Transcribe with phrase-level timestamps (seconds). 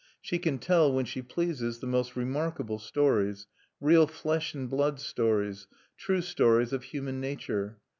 [0.19, 3.45] She can tell, when she pleases, the most remarkable stories,
[3.79, 7.77] real flesh and blood stories, true stories of human nature.